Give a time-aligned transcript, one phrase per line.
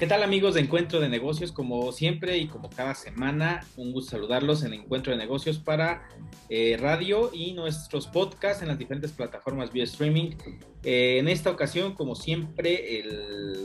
[0.00, 1.52] ¿Qué tal amigos de Encuentro de Negocios?
[1.52, 6.08] Como siempre y como cada semana, un gusto saludarlos en Encuentro de Negocios para
[6.48, 10.36] eh, radio y nuestros podcasts en las diferentes plataformas vía streaming.
[10.84, 13.04] Eh, en esta ocasión, como siempre,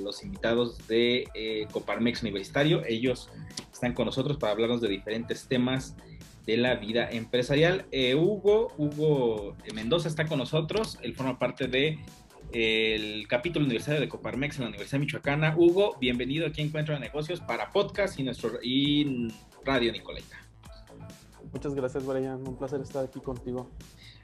[0.04, 3.30] los invitados de eh, Coparmex Universitario, ellos
[3.72, 5.96] están con nosotros para hablarnos de diferentes temas
[6.46, 7.86] de la vida empresarial.
[8.16, 12.00] Hugo, Hugo Mendoza está con nosotros, él forma parte de
[12.52, 15.56] el capítulo universitario de Coparmex en la Universidad Michoacana.
[15.58, 19.28] Hugo, bienvenido aquí a Encuentro de Negocios para podcast y nuestro y
[19.66, 20.38] Radio Nicoleta.
[21.52, 22.48] Muchas gracias, Brian.
[22.48, 23.72] Un placer estar aquí contigo.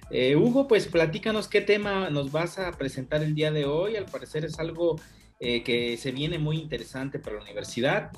[0.10, 3.96] Eh, Hugo, pues platícanos qué tema nos vas a presentar el día de hoy.
[3.96, 5.00] Al parecer es algo
[5.40, 8.12] eh, que se viene muy interesante para la universidad.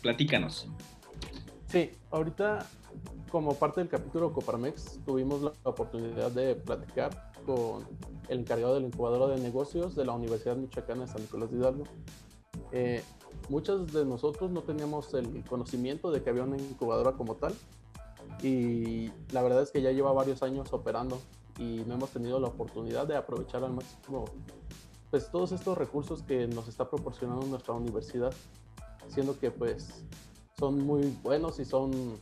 [0.00, 0.68] Platícanos.
[1.66, 2.66] Sí, ahorita
[3.32, 7.88] como parte del capítulo Coparmex tuvimos la oportunidad de platicar con
[8.28, 11.56] el encargado de la incubadora de negocios de la Universidad Michoacana de San Nicolás de
[11.56, 11.84] Hidalgo.
[12.72, 13.02] Eh,
[13.48, 17.54] muchos de nosotros no teníamos el conocimiento de que había una incubadora como tal
[18.42, 21.18] y la verdad es que ya lleva varios años operando
[21.58, 24.26] y no hemos tenido la oportunidad de aprovechar al máximo
[25.10, 28.34] pues todos estos recursos que nos está proporcionando nuestra universidad,
[29.08, 30.04] siendo que pues
[30.58, 32.20] son muy buenos y son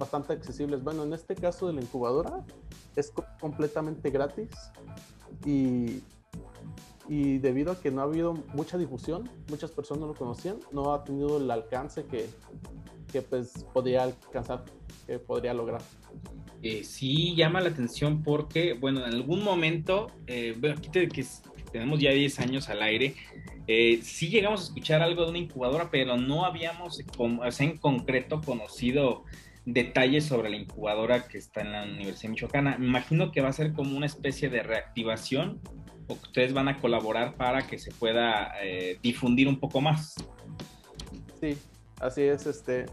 [0.00, 0.82] bastante accesibles.
[0.82, 2.44] Bueno, en este caso de la incubadora
[2.96, 4.48] es completamente gratis
[5.46, 6.02] y,
[7.08, 10.92] y debido a que no ha habido mucha difusión, muchas personas no lo conocían, no
[10.92, 12.28] ha tenido el alcance que,
[13.12, 14.64] que pues podría alcanzar,
[15.06, 15.82] que podría lograr.
[16.62, 21.24] Eh, sí llama la atención porque, bueno, en algún momento, eh, bueno, aquí te, que
[21.70, 23.14] tenemos ya 10 años al aire,
[23.66, 27.00] eh, sí llegamos a escuchar algo de una incubadora, pero no habíamos
[27.60, 29.24] en concreto conocido
[29.64, 32.76] detalles sobre la incubadora que está en la Universidad Michoacana.
[32.78, 35.60] Imagino que va a ser como una especie de reactivación
[36.08, 40.14] o que ustedes van a colaborar para que se pueda eh, difundir un poco más.
[41.40, 41.56] Sí,
[42.00, 42.46] así es.
[42.46, 42.86] Este,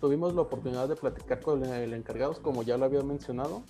[0.00, 3.64] tuvimos la oportunidad de platicar con el encargado, como ya lo había mencionado,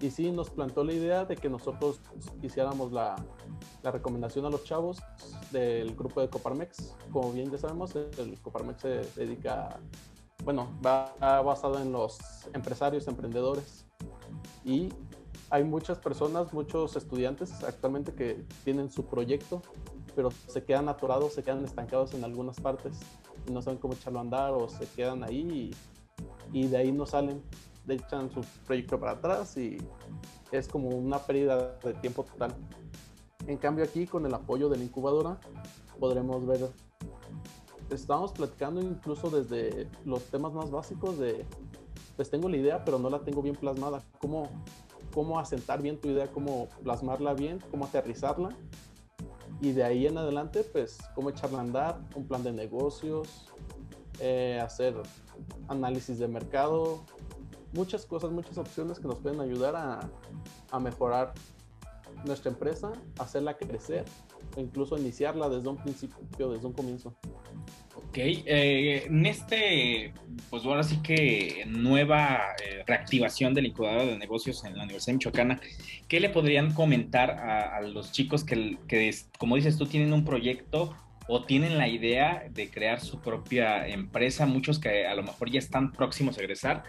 [0.00, 2.00] y sí nos plantó la idea de que nosotros
[2.42, 3.16] hiciéramos la,
[3.82, 5.02] la, recomendación a los chavos
[5.50, 6.94] del grupo de Coparmex.
[7.10, 9.80] Como bien ya sabemos, el Coparmex se dedica
[10.48, 12.16] bueno, va basado en los
[12.54, 13.84] empresarios, emprendedores.
[14.64, 14.88] Y
[15.50, 19.60] hay muchas personas, muchos estudiantes actualmente que tienen su proyecto,
[20.16, 22.98] pero se quedan atorados, se quedan estancados en algunas partes
[23.46, 25.70] y no saben cómo echarlo a andar o se quedan ahí
[26.54, 27.42] y, de ahí no salen,
[27.84, 29.76] de echan su proyecto para atrás y
[30.50, 32.54] es como una pérdida de tiempo total.
[33.46, 35.38] En cambio aquí con el apoyo de la incubadora
[36.00, 36.70] podremos ver
[37.90, 41.46] estábamos platicando incluso desde los temas más básicos de,
[42.16, 44.02] pues tengo la idea, pero no la tengo bien plasmada.
[44.18, 44.48] ¿Cómo,
[45.14, 48.50] cómo asentar bien tu idea, cómo plasmarla bien, cómo aterrizarla?
[49.60, 53.46] Y de ahí en adelante, pues, cómo echarla a andar, un plan de negocios,
[54.20, 54.94] eh, hacer
[55.68, 57.04] análisis de mercado,
[57.72, 60.00] muchas cosas, muchas opciones que nos pueden ayudar a,
[60.70, 61.34] a mejorar
[62.24, 64.04] nuestra empresa, hacerla crecer
[64.56, 67.14] o incluso iniciarla desde un principio, desde un comienzo.
[68.08, 70.14] Ok, eh, en este,
[70.48, 75.60] pues ahora sí que nueva eh, reactivación del incubador de negocios en la Universidad Michoacana,
[76.08, 80.96] ¿qué le podrían comentar a, los chicos que, que, como dices tú, tienen un proyecto
[81.28, 85.58] o tienen la idea de crear su propia empresa, muchos que a lo mejor ya
[85.58, 86.84] están próximos a egresar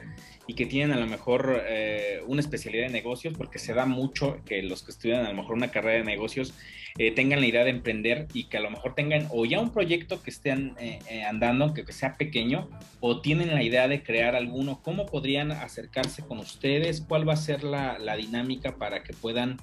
[0.47, 4.37] y que tienen a lo mejor eh, una especialidad de negocios, porque se da mucho
[4.45, 6.53] que los que estudian a lo mejor una carrera de negocios
[6.97, 9.73] eh, tengan la idea de emprender y que a lo mejor tengan o ya un
[9.73, 12.69] proyecto que estén eh, andando, que, sea pequeño,
[13.01, 17.01] o tienen la idea de crear alguno, ¿cómo podrían acercarse con ustedes?
[17.01, 19.57] ¿Cuál va a ser la, dinámica para que puedan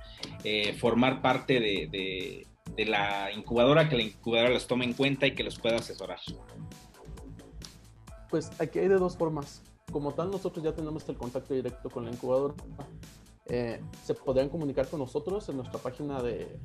[0.78, 2.46] formar parte de
[2.84, 6.18] la incubadora, que la incubadora los tome en cuenta y que los pueda asesorar?
[8.30, 9.62] Pues aquí hay de dos formas.
[9.90, 12.54] Como tal, nosotros ya tenemos el contacto directo con la incubadora.
[13.46, 16.58] Eh, se podrían comunicar con nosotros en nuestra página de,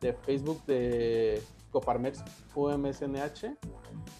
[0.00, 2.22] de Facebook de Coparmex
[2.54, 3.56] UMSNH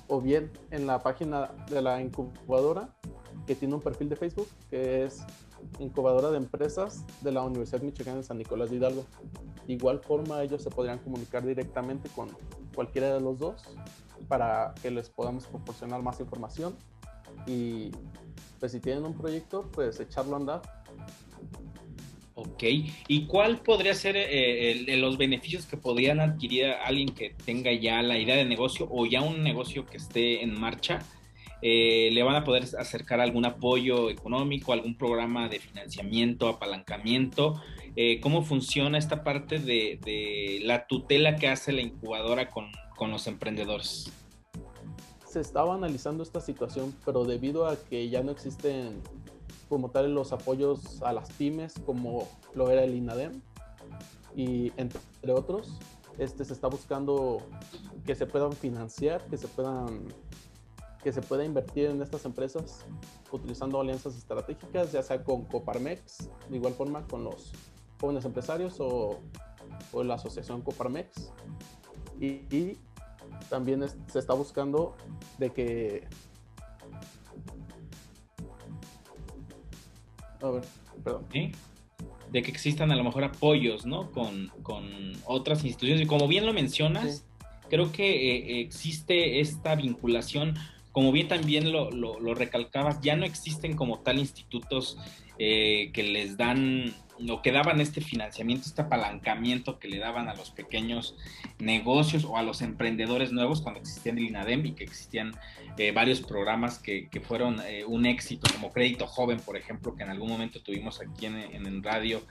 [0.08, 2.94] o bien en la página de la incubadora
[3.46, 5.22] que tiene un perfil de Facebook que es
[5.78, 9.04] incubadora de empresas de la Universidad Michoacana de San Nicolás de Hidalgo.
[9.68, 12.30] De igual forma, ellos se podrían comunicar directamente con
[12.74, 13.62] cualquiera de los dos
[14.26, 16.74] para que les podamos proporcionar más información
[17.46, 17.90] y
[18.58, 20.62] pues si tienen un proyecto, pues echarlo a andar.
[22.34, 22.62] Ok,
[23.08, 28.16] ¿y cuál podría ser eh, los beneficios que podrían adquirir alguien que tenga ya la
[28.16, 31.00] idea de negocio o ya un negocio que esté en marcha?
[31.60, 37.60] Eh, le van a poder acercar algún apoyo económico, algún programa de financiamiento, apalancamiento,
[37.96, 42.66] eh, cómo funciona esta parte de, la tutela que hace la incubadora con,
[42.96, 44.12] con los emprendedores.
[45.26, 49.02] Se estaba analizando esta situación, pero debido a que ya no existen
[49.68, 53.42] como tal los apoyos a las pymes como lo era el INADEM
[54.34, 55.78] y entre otros,
[56.18, 57.42] este se está buscando
[58.06, 60.06] que se puedan financiar, que se puedan
[61.08, 62.84] que se pueda invertir en estas empresas
[63.32, 67.50] utilizando alianzas estratégicas, ya sea con Coparmex, de igual forma con los
[67.98, 69.18] jóvenes empresarios o,
[69.92, 71.32] o la asociación Coparmex.
[72.20, 72.76] Y,
[73.48, 74.96] también se está buscando
[75.38, 76.06] de que...
[80.42, 80.64] A ver,
[81.02, 81.26] perdón.
[82.30, 84.12] De que existan a lo mejor apoyos, ¿no?
[84.12, 84.84] Con, con
[85.24, 86.04] otras instituciones.
[86.04, 87.24] Y como bien lo mencionas,
[87.70, 90.54] creo que eh, existe esta vinculación
[90.92, 94.98] como bien también lo, lo, recalcabas, ya no existen como tal institutos
[95.38, 96.94] eh, que les dan
[97.28, 101.16] o que daban este financiamiento, este apalancamiento que le daban a los pequeños
[101.58, 105.32] negocios o a los emprendedores nuevos cuando existían el INADEM y que existían
[105.76, 110.04] eh, varios programas que, que fueron eh, un éxito, como Crédito Joven, por ejemplo, que
[110.04, 112.22] en algún momento tuvimos aquí en, en radio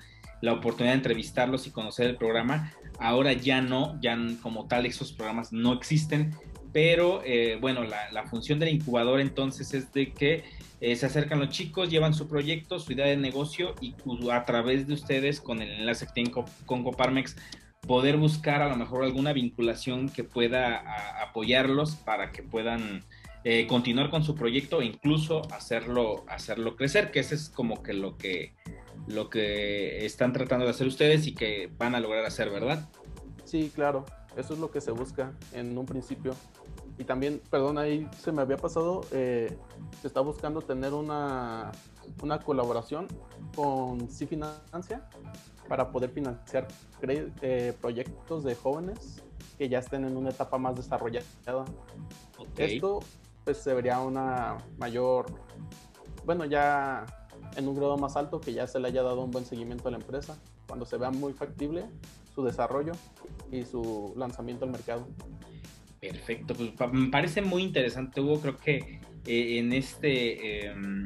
[0.42, 2.72] la oportunidad de entrevistarlos y conocer el programa.
[3.00, 6.36] Ahora ya no, ya como tal esos programas no existen,
[6.74, 10.44] pero eh, bueno, la, función del incubador entonces es de que
[10.80, 13.96] eh, se acercan los chicos, llevan su proyecto, su idea de negocio y
[14.32, 16.34] a través de ustedes, con el enlace que tienen
[16.66, 17.36] con Coparmex,
[17.82, 20.84] poder buscar a lo mejor alguna vinculación que pueda
[21.24, 23.04] apoyarlos para que puedan
[23.44, 27.94] eh, continuar con su proyecto e incluso hacerlo, hacerlo crecer, que ese es como que
[27.94, 28.56] lo que
[29.08, 32.90] lo que están tratando de hacer ustedes y que van a lograr hacer, ¿verdad?
[33.46, 34.04] Sí, claro,
[34.36, 36.36] eso es lo que se busca en un principio.
[36.98, 39.56] Y también, perdón, ahí se me había pasado, eh,
[40.02, 41.72] se está buscando tener una,
[42.24, 43.08] una colaboración
[43.56, 45.08] con Sí Financia
[45.68, 46.68] para poder financiar
[47.42, 49.22] eh, proyectos de jóvenes
[49.58, 51.26] que ya estén en una etapa más desarrollada.
[52.58, 53.00] Esto
[53.44, 55.26] pues se vería una mayor,
[56.26, 57.06] bueno, ya
[57.56, 59.92] en un grado más alto que ya se le haya dado un buen seguimiento a
[59.92, 61.86] la empresa, cuando se vea muy factible
[62.36, 62.92] su desarrollo
[63.52, 65.08] y su lanzamiento al mercado.
[66.00, 68.40] Perfecto, pues me parece muy interesante, Hugo.
[68.40, 71.04] Creo que eh, en este em,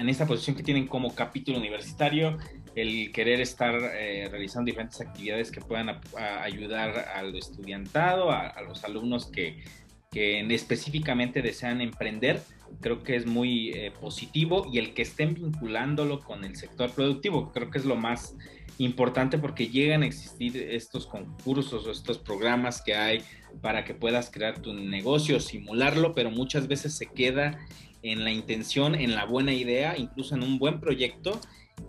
[0.00, 2.38] en esta posición que tienen como capítulo universitario,
[2.74, 6.00] el querer estar eh, realizando diferentes actividades que puedan
[6.42, 9.62] ayudar al estudiantado, a, los alumnos que,
[10.10, 12.40] que, específicamente desean emprender,
[12.80, 17.52] creo que es muy eh, positivo y el que estén vinculándolo con el sector productivo,
[17.52, 18.36] creo que es lo más
[18.78, 23.22] importante porque llegan a existir estos concursos o estos programas que hay
[23.60, 27.58] para que puedas crear tu negocio, simularlo, pero muchas veces se queda
[28.02, 31.38] en la intención, en la buena idea, incluso en un buen proyecto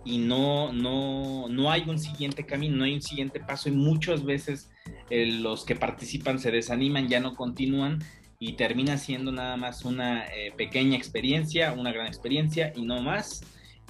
[0.04, 4.24] y no, no, no hay un siguiente camino, no hay un siguiente paso y muchas
[4.24, 4.70] veces
[5.10, 8.02] eh, los que participan se desaniman, ya no continúan
[8.42, 13.44] y termina siendo nada más una eh, pequeña experiencia, una gran experiencia y no más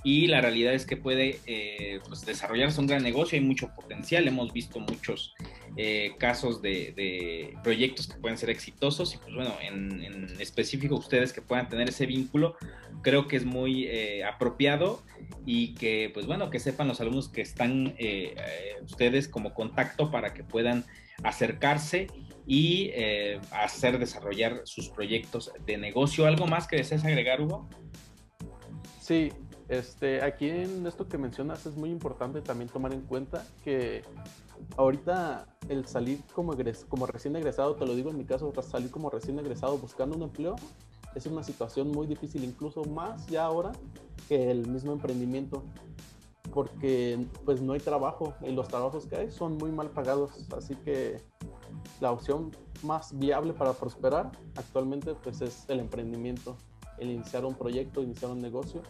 [0.04, 4.26] y la realidad es que puede eh, pues, desarrollarse un gran negocio, hay mucho potencial,
[4.26, 5.34] hemos visto muchos
[5.76, 9.14] eh, casos de, proyectos que pueden ser exitosos.
[9.14, 12.56] Y pues bueno, en, específico ustedes que puedan tener ese vínculo,
[13.02, 15.02] creo que es muy eh, apropiado.
[15.46, 17.94] Y que pues bueno, que sepan los alumnos que están
[18.82, 20.84] ustedes como contacto para que puedan
[21.22, 22.08] acercarse
[22.46, 22.90] y
[23.52, 26.26] hacer desarrollar sus proyectos de negocio.
[26.26, 27.68] ¿Algo más que desees agregar, Hugo?
[29.00, 29.32] Sí,
[29.68, 34.02] este, aquí en esto que mencionas es muy importante también tomar en cuenta que
[34.76, 36.54] ahorita el salir como,
[37.06, 40.56] recién egresado, te lo digo en mi caso, salir como recién egresado buscando un empleo
[41.14, 43.72] es una situación muy difícil, incluso más ya ahora
[44.28, 45.62] que el mismo emprendimiento,
[46.52, 50.74] porque pues no hay trabajo y los trabajos que hay son muy mal pagados, así
[50.76, 51.20] que
[52.00, 52.50] la opción
[52.82, 56.56] más viable para prosperar actualmente pues es el emprendimiento,
[56.98, 58.82] el iniciar un proyecto, iniciar un negocio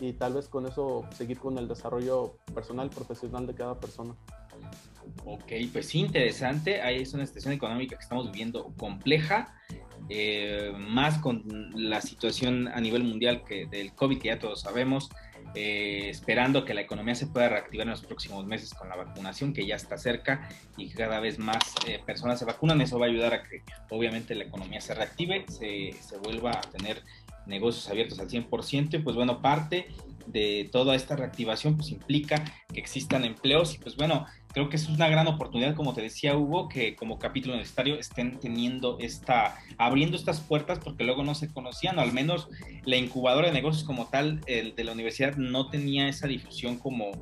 [0.00, 4.14] y tal vez con eso seguir con el desarrollo personal, profesional de cada persona.
[5.24, 6.82] Ok, pues interesante.
[6.82, 9.54] Ahí es una situación económica que estamos viviendo compleja,
[10.08, 11.42] eh, más con
[11.74, 15.10] la situación a nivel mundial que del COVID, que ya todos sabemos,
[15.54, 19.52] eh, esperando que la economía se pueda reactivar en los próximos meses con la vacunación,
[19.52, 22.80] que ya está cerca y cada vez más eh, personas se vacunan.
[22.80, 26.60] Eso va a ayudar a que obviamente la economía se reactive, se, se vuelva a
[26.60, 27.02] tener
[27.46, 29.88] negocios abiertos al 100%, y pues bueno, parte
[30.26, 34.88] de toda esta reactivación pues implica que existan empleos y pues bueno, creo que es
[34.88, 40.16] una gran oportunidad, como te decía Hugo, que como capítulo universitario estén teniendo esta, abriendo
[40.16, 42.48] estas puertas porque luego no se conocían, o al menos
[42.84, 47.12] la incubadora de negocios como tal el de la universidad no tenía esa difusión como,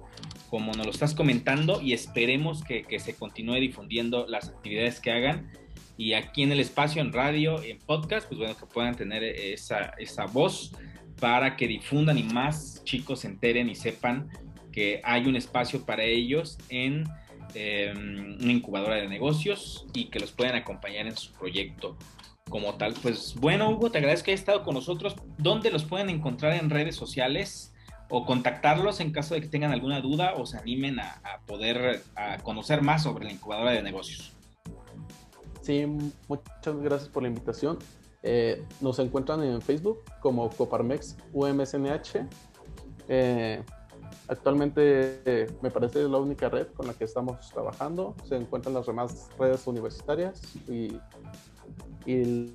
[0.48, 5.50] como nos lo estás comentando y esperemos que, se continúe difundiendo las actividades que hagan.
[5.96, 9.94] Y aquí en el espacio, en radio, en podcast, pues bueno, que puedan tener esa,
[9.98, 10.72] esa voz
[11.20, 14.28] para que difundan y más chicos se enteren y sepan
[14.72, 17.04] que hay un espacio para ellos en
[17.54, 21.96] em, una incubadora de negocios y que los puedan acompañar en su proyecto
[22.50, 22.94] como tal.
[23.00, 25.14] Pues bueno, Hugo, te agradezco que hayas estado con nosotros.
[25.38, 27.70] ¿Dónde los pueden encontrar en redes sociales?
[28.10, 32.38] o contactarlos en caso de que tengan alguna duda o se animen a, poder a
[32.38, 34.32] conocer más sobre la incubadora de negocios.
[35.64, 35.86] Sí,
[36.28, 37.78] muchas gracias por la invitación.
[38.22, 42.28] Eh, nos encuentran en Facebook como Coparmex UMSNH.
[43.08, 43.62] Eh,
[44.28, 48.14] actualmente eh, me parece la única red con la que estamos trabajando.
[48.24, 51.00] Se encuentran las demás redes universitarias y,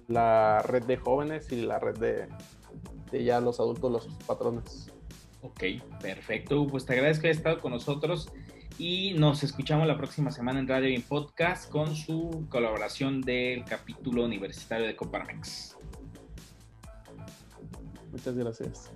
[0.08, 2.28] la red de jóvenes y la red de,
[3.12, 4.92] de ya los adultos, los patrones.
[5.42, 5.64] Ok,
[6.00, 6.68] perfecto.
[6.68, 8.30] Pues te agradezco que hayas estado con nosotros
[8.80, 14.24] y nos escuchamos la próxima semana en Radio y Podcast con su colaboración del capítulo
[14.24, 15.78] universitario de Coparmex.
[18.10, 18.92] Muchas gracias.